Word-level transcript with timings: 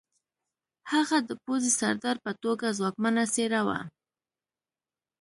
هغه 0.91 1.17
د 1.29 1.31
پوځي 1.43 1.71
سردار 1.81 2.17
په 2.25 2.31
توګه 2.43 2.75
ځواکمنه 2.77 3.23
څېره 3.33 3.61
وه 3.67 3.79